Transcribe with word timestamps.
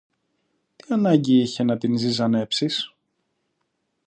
Τι 0.75 0.93
ανάγκη 0.93 1.39
είχε 1.41 1.63
να 1.63 1.77
τη 1.77 1.95
ζιζανέψεις; 1.97 2.95